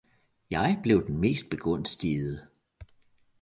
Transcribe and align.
Jeg 0.51 0.79
blev 0.83 1.07
den 1.07 1.17
mest 1.17 1.49
begunstigede! 1.49 2.47